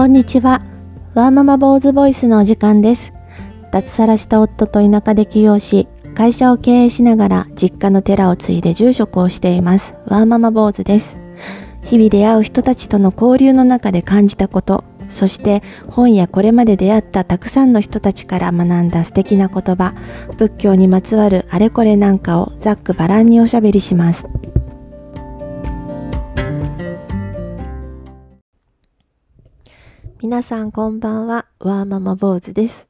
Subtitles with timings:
[0.00, 0.62] こんにちは。
[1.12, 3.12] ワーママ坊主ボイスのお時間です。
[3.70, 9.94] 脱サラした夫と田舎で起業し、会社を経営しながら実家の寺を継いで住職をしています。
[10.06, 11.18] ワーママ坊主です。
[11.84, 19.92] 日々出会う人たちとの交流の中で感じたこと、そして本やこれまで出会ったたくさんの人たちから学んだ素敵な言葉、
[20.38, 24.26] 仏教にまつわるあれこれなんかをざっくばらんにおしゃべりします。
[30.22, 32.86] 皆さんこんばんは、ワーママ坊主です。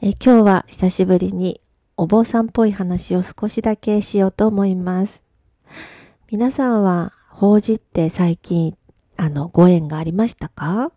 [0.00, 1.60] え今日は久しぶりに
[1.96, 5.20] お坊さんっぽい話を少しだけしようと思います。
[6.32, 8.76] 皆さんは法事って最近
[9.16, 10.90] あのご縁がありましたか？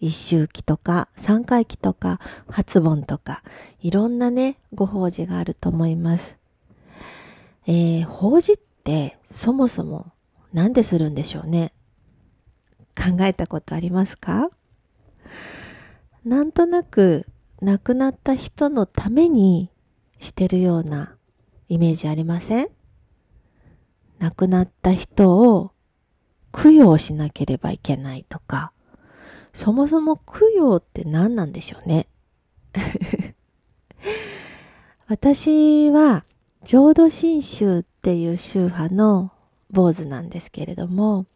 [0.00, 2.18] 一周期とか三回忌とか
[2.50, 3.44] 初盆とか
[3.82, 6.36] いろんなねご法事があると思います。
[7.68, 10.06] えー、法事ってそもそも
[10.52, 11.70] なんでするんでしょうね？
[12.96, 14.48] 考えたことありますか？
[16.24, 17.26] なんとなく
[17.62, 19.70] 亡くなった人のために
[20.20, 21.14] してるような
[21.68, 22.68] イメージありません？
[24.18, 25.70] 亡くなった人を
[26.52, 28.72] 供養しなければいけないとか、
[29.52, 32.06] そもそも供養って何なんでしょうね？
[35.08, 36.24] 私は
[36.64, 39.30] 浄土真宗っていう宗派の
[39.70, 41.26] 坊主なんですけれども、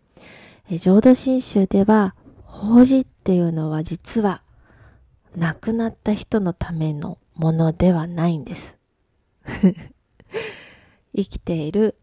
[0.78, 2.14] 浄土真宗では
[2.60, 4.42] 法事っていうのは実は
[5.34, 8.76] 亡くなった人のためのものではないんです。
[11.16, 11.96] 生きている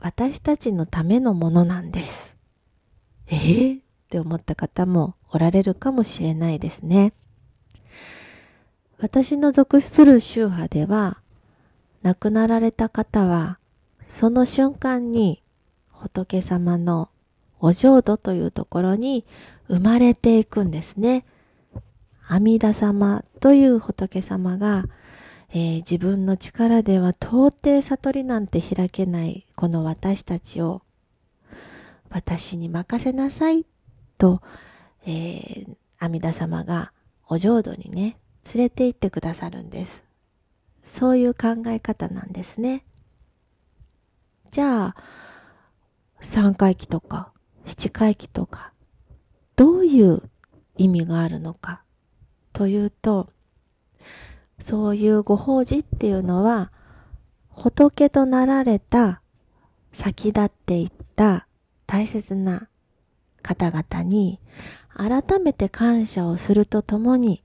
[0.00, 2.36] 私たちのためのものなんです。
[3.28, 7.12] えー、って思った方もおられるかもしれないですね。
[8.98, 11.18] 私の属する宗派では、
[12.02, 13.60] 亡くなられた方は、
[14.08, 15.40] その瞬間に
[15.92, 17.10] 仏様の
[17.60, 19.24] お浄土というところに
[19.68, 21.24] 生まれていくんですね。
[22.26, 24.84] 阿弥陀様という仏様が、
[25.50, 30.82] えー、自分の力では到底悟りなんて開けないこの私たちを
[32.08, 33.66] 私に任せなさい
[34.16, 34.42] と、
[35.06, 36.92] えー、阿弥陀様が
[37.26, 38.16] お浄土にね
[38.54, 40.02] 連れて行ってくださるんです
[40.84, 42.84] そういう考え方なんですね
[44.52, 44.96] じゃあ
[46.20, 47.32] 三回忌とか
[47.70, 48.72] 七回忌とか
[49.54, 50.22] どういう
[50.76, 51.82] 意味があるのか
[52.52, 53.28] というと
[54.58, 56.72] そういうご法事っていうのは
[57.50, 59.22] 仏となられた
[59.92, 61.46] 先立っていった
[61.86, 62.68] 大切な
[63.42, 64.40] 方々に
[64.96, 67.40] 改めて感謝をするとともに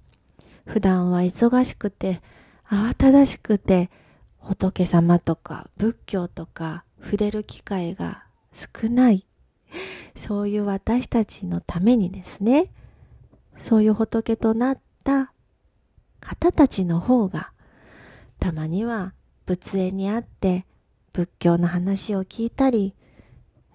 [0.65, 2.21] 普段は忙しくて
[2.67, 3.91] 慌ただしくて
[4.39, 9.25] 仏様とか仏教とか触れる機会が少ない
[10.15, 12.71] そういう私たちのためにですね
[13.57, 15.31] そういう仏となった
[16.19, 17.51] 方たちの方が
[18.39, 19.13] たまには
[19.45, 20.65] 仏縁にあって
[21.13, 22.93] 仏教の話を聞いたり、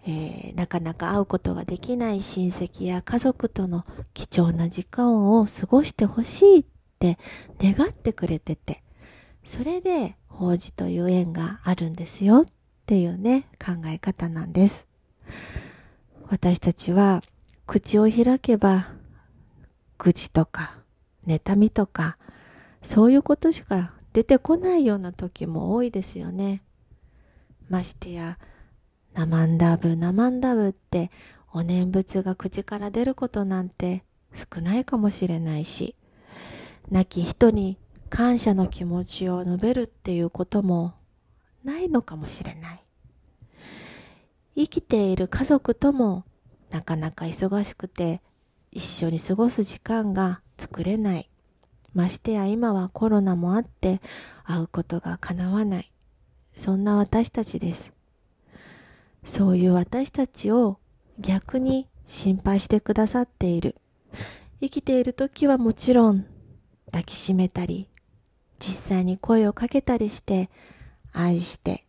[0.07, 3.85] えー、なかなか会うことができない親戚や家族との
[4.15, 6.65] 貴重な時間を過ごしてほしいっ
[6.99, 7.19] て
[7.61, 8.83] 願ってくれてて
[9.47, 12.47] それで法事という縁があるんですよっ
[12.87, 14.85] ていうね考え方なんです。
[16.31, 17.23] 私たちは
[17.67, 18.87] 口を開けば
[19.99, 20.73] 愚痴とか
[21.27, 22.17] 妬みとか
[22.83, 26.63] そういうことしか出てこないような時も多いですよね。
[27.69, 28.39] ましてや、
[29.15, 31.11] ナマンダブ、ナマンダブって
[31.53, 34.03] お念仏が口から出ることなんて
[34.35, 35.95] 少ないかもしれないし、
[36.91, 37.77] 亡き人に
[38.09, 40.95] 感謝の気持ちを述べるっていうことも
[41.65, 42.81] ないのかもしれない。
[44.61, 46.23] 生きている家族とも
[46.71, 48.21] なかなか忙しくて
[48.71, 51.29] 一緒に過ごす時間が作れない。
[51.95, 54.03] ましてや今はコロナもあって
[54.45, 55.91] 会うことが叶わない。
[56.57, 57.91] そんな私たちです。
[59.25, 60.77] そういう私たちを
[61.19, 63.77] 逆に心配してくださっている。
[64.61, 66.27] 生きている時はもちろん
[66.87, 67.89] 抱きしめたり、
[68.59, 70.51] 実際に声をかけたりして
[71.15, 71.87] 愛して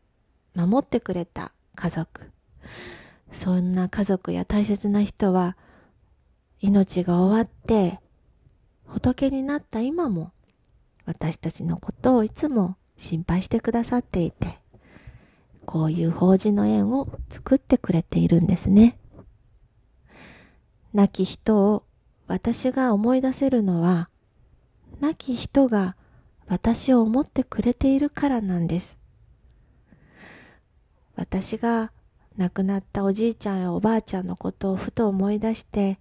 [0.55, 2.31] 守ってくれた家族。
[3.31, 5.55] そんな家族や大切な人は
[6.59, 7.99] 命が終わって
[8.85, 10.31] 仏になった今も
[11.05, 14.59] 私たちのことをいつも心配してくださっていて
[15.65, 18.97] こういう法事の縁を作ってくれているんですね。
[20.93, 21.83] 亡き人を
[22.27, 24.09] 私が思い出せるのは
[24.99, 25.95] 亡き人が
[26.47, 28.97] 私を思ってくれているからなんです。
[31.15, 31.91] 私が
[32.37, 35.97] 亡くなったおじいちゃんやおばあちゃんのことをふと思い出して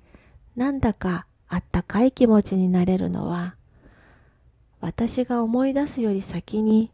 [0.56, 3.54] なんだかあったかい気持ちになれるのは、
[4.80, 6.90] 私が思い出すより先に、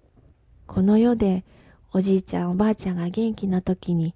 [0.67, 1.44] この世で
[1.93, 4.15] おじいちゃんおばあちゃんが元気な時に、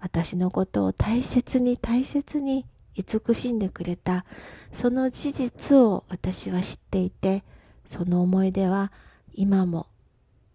[0.00, 2.66] 私のことを大切に大切に
[2.96, 4.26] 慈しんでくれた、
[4.72, 7.42] その事実を私は知っていて、
[7.86, 8.92] その思い出は
[9.34, 9.86] 今も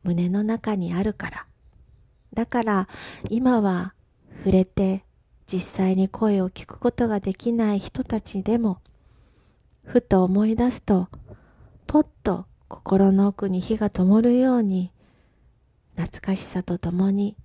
[0.03, 1.45] 胸の中にあるから。
[2.35, 2.87] だから
[3.29, 3.93] 今は
[4.43, 5.03] 触れて
[5.47, 8.79] 実際に声を聞くことができない人たちでも、
[9.85, 11.07] ふと思い出すと、
[11.87, 14.91] ぽっと心の奥に火が灯るように、
[15.95, 17.37] 懐かしさとともに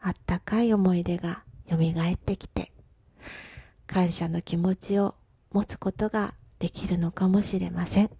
[0.00, 2.70] あったかい思い出が蘇ってきて、
[3.88, 5.14] 感謝の気持ちを
[5.52, 8.10] 持つことができるのかもしれません。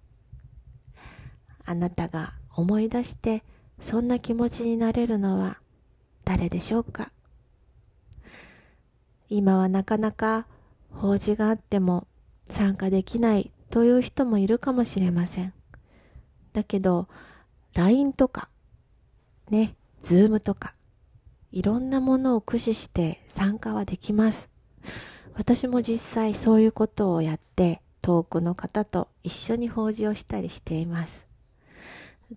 [1.65, 3.43] あなたが思い出して
[3.83, 5.59] そんな気持ちになれるのは
[6.25, 7.11] 誰でしょうか？
[9.29, 10.47] 今はなかなか
[10.93, 12.07] 法事があっても
[12.51, 15.53] 参加できないという人もいるかもしれません。
[16.53, 17.07] だけど、
[17.75, 18.49] LINE とか、
[19.51, 20.73] ね、Zoom とか、
[21.53, 24.49] いろんなものを駆使して参加はできます。
[25.35, 31.25] 私も実際そういうことをやって遠くの方と一緒に法事をしたりしています。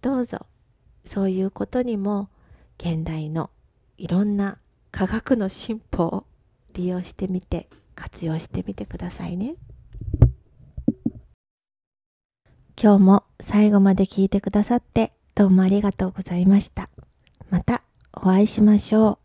[0.01, 0.45] どうぞ
[1.05, 2.27] そういうことにも
[2.77, 3.49] 現代の
[3.97, 4.57] いろんな
[4.91, 6.23] 科学の進歩を
[6.73, 9.55] 利用してみて活用してみてくださいね。
[12.81, 16.89] 今日も最後まで聞いてくださってどうもありがとうございました。
[17.49, 17.81] また
[18.13, 19.18] お会いしましょう。